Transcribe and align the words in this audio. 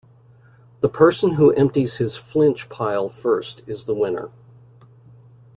The 0.79 0.89
person 0.89 1.33
who 1.33 1.51
empties 1.51 1.97
his 1.97 2.17
Flinch 2.17 2.69
Pile 2.69 3.07
first 3.07 3.61
is 3.69 3.85
the 3.85 3.93
winner. 3.93 4.31